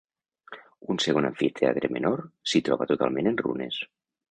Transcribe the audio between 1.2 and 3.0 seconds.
amfiteatre menor, s'hi troba